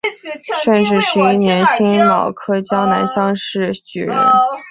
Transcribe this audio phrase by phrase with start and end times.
[0.63, 4.17] 顺治十一年辛卯科江南乡试举人。